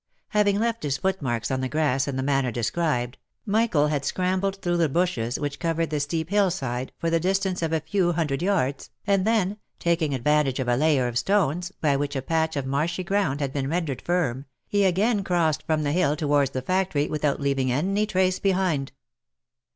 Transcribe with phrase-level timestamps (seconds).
[0.29, 4.55] Having left his foot marks on the grass in the manner described, Michael had scrambled
[4.55, 8.13] through the bushes which covered the steep hill side, for the distance of a few
[8.13, 12.55] hundred yards, and then, taking advantage of a layer of stones, by which a patch
[12.55, 16.63] of marshy ground had been rendered firm, he again crossed from the hill towards the
[16.63, 18.91] factory, without leaving any trace behind.